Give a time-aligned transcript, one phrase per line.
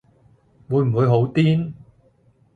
[0.67, 1.73] 會唔會好癲